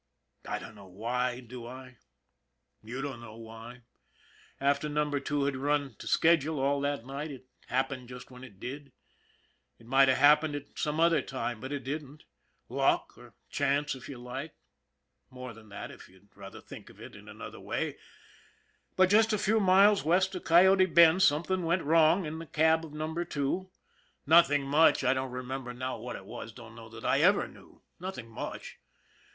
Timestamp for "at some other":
10.55-11.21